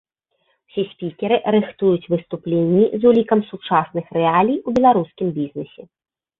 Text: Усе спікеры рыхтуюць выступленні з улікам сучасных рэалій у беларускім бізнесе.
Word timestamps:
Усе 0.69 0.85
спікеры 0.93 1.37
рыхтуюць 1.55 2.09
выступленні 2.15 2.83
з 2.99 3.03
улікам 3.11 3.39
сучасных 3.53 4.05
рэалій 4.19 4.57
у 4.67 4.77
беларускім 4.81 5.27
бізнесе. 5.41 5.81